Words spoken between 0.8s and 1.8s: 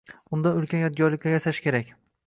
yodgorliklar yasash